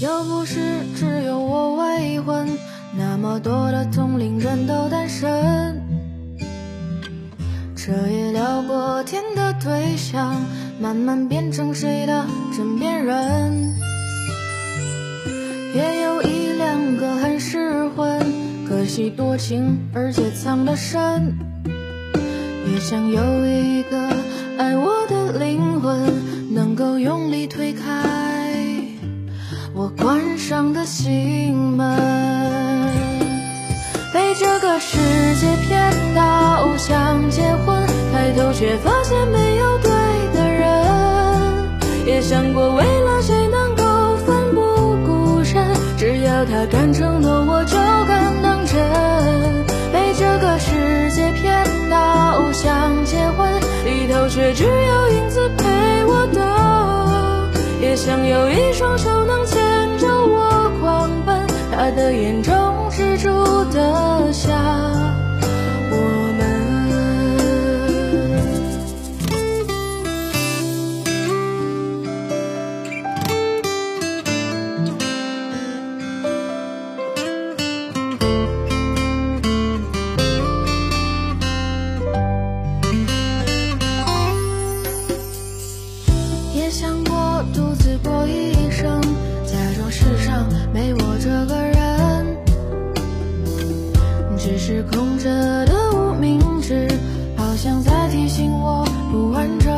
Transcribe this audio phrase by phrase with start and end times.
[0.00, 0.60] 又不是
[0.96, 2.48] 只有我未婚，
[2.96, 5.80] 那么多的同龄人都单身。
[7.76, 10.34] 彻夜聊过天的对象，
[10.80, 12.24] 慢慢变成谁的
[12.56, 13.72] 枕边人。
[15.74, 18.20] 也有一两个很适婚，
[18.68, 21.36] 可惜多情而且藏得深。
[22.66, 24.13] 也想有一个
[30.72, 32.92] 的心门。
[34.12, 34.96] 被这个世
[35.40, 39.90] 界骗到想结婚，抬头却发现没有对
[40.34, 40.62] 的人。
[42.06, 45.66] 也想过为了谁能够奋不顾身，
[45.98, 48.76] 只要他敢承诺，我就敢当真。
[49.92, 53.52] 被这个世界骗到想结婚，
[53.84, 55.03] 里头却只有
[61.84, 63.28] 他的眼中只住
[63.66, 64.50] 的笑
[94.44, 96.86] 只是空着的无名指，
[97.34, 99.72] 好像在提醒我不完整。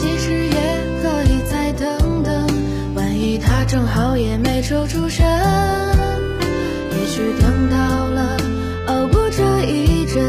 [0.00, 0.56] 其实也
[1.02, 2.46] 可以再等等，
[2.94, 5.26] 万一他正好也没抽出身。
[5.26, 8.38] 也许等到了，
[8.86, 10.24] 熬过这一阵，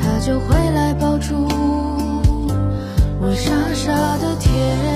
[0.00, 1.48] 他就会来抱住
[3.20, 4.93] 我傻傻的甜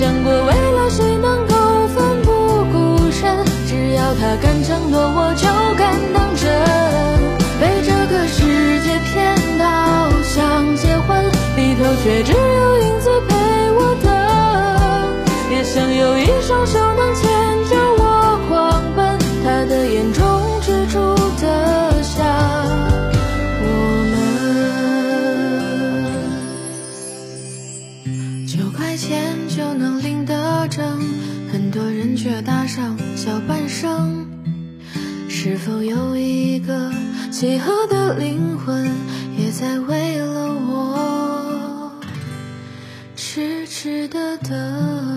[0.00, 5.46] 想过为了谁能够奋不顾身，只要他敢承诺，我就
[5.76, 6.89] 敢当真。
[28.60, 31.00] 九块钱就能领得证，
[31.50, 34.26] 很多人却搭上小半生。
[35.30, 36.92] 是否有一个
[37.30, 38.86] 契合的灵魂，
[39.38, 41.90] 也在为了我
[43.16, 45.09] 痴痴的等？